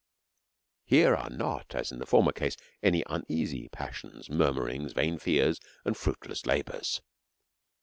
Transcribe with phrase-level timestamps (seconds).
[0.83, 5.59] Here are not, as in the former case, any uneasy passions, murmuring s, vain fears,
[5.85, 7.03] and fruitless labours.